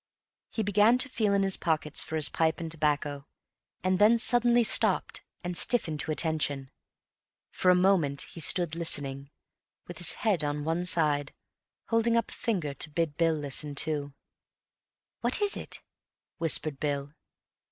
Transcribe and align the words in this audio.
He 0.49 0.63
began 0.63 0.97
to 0.97 1.07
feel 1.07 1.31
in 1.35 1.43
his 1.43 1.57
pockets 1.57 2.01
for 2.01 2.15
his 2.15 2.27
pipe 2.27 2.59
and 2.59 2.71
tobacco, 2.71 3.27
and 3.83 3.99
then 3.99 4.17
suddenly 4.17 4.63
stopped 4.63 5.21
and 5.43 5.55
stiffened 5.55 5.99
to 5.99 6.11
attention. 6.11 6.71
For 7.51 7.69
a 7.69 7.75
moment 7.75 8.23
he 8.23 8.39
stood 8.39 8.75
listening, 8.75 9.29
with 9.85 9.99
his 9.99 10.13
head 10.25 10.43
on 10.43 10.63
one 10.63 10.87
side, 10.87 11.35
holding 11.89 12.17
up 12.17 12.31
a 12.31 12.33
finger 12.33 12.73
to 12.73 12.89
bid 12.89 13.15
Bill 13.15 13.35
listen 13.35 13.75
too. 13.75 14.15
"What 15.19 15.39
is 15.39 15.55
it?" 15.55 15.81
whispered 16.39 16.79
Bill. 16.79 17.13